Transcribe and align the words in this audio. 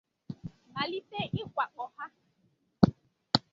malite 0.73 1.19
ịwakpò 1.39 1.85
ha 1.95 2.05